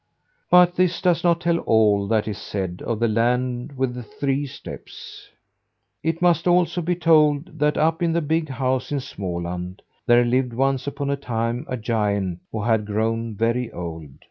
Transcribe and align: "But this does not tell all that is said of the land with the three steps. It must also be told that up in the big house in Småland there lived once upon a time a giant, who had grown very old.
"But 0.49 0.73
this 0.77 0.99
does 0.99 1.23
not 1.23 1.41
tell 1.41 1.59
all 1.59 2.07
that 2.07 2.27
is 2.27 2.39
said 2.39 2.81
of 2.83 2.97
the 2.99 3.07
land 3.07 3.73
with 3.77 3.93
the 3.93 4.01
three 4.01 4.47
steps. 4.47 5.29
It 6.01 6.23
must 6.23 6.47
also 6.47 6.81
be 6.81 6.95
told 6.95 7.59
that 7.59 7.77
up 7.77 8.01
in 8.01 8.11
the 8.13 8.21
big 8.23 8.49
house 8.49 8.91
in 8.91 8.97
Småland 8.97 9.81
there 10.07 10.25
lived 10.25 10.53
once 10.53 10.87
upon 10.87 11.11
a 11.11 11.17
time 11.17 11.65
a 11.69 11.77
giant, 11.77 12.39
who 12.51 12.63
had 12.63 12.87
grown 12.87 13.35
very 13.35 13.71
old. 13.71 14.09